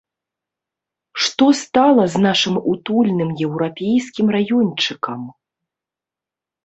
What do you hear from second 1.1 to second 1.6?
Што